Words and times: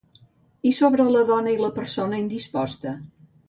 I 0.69 0.71
sobre 0.77 1.05
la 1.17 1.21
dona 1.31 1.55
i 1.57 1.61
la 1.67 1.71
persona 1.77 2.25
indisposta? 2.25 2.99